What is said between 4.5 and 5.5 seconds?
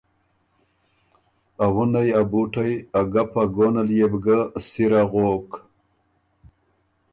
سِر اغوک۔